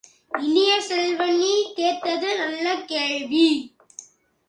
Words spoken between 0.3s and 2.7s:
இனிய செல்வ, நீ கேட்டது நல்ல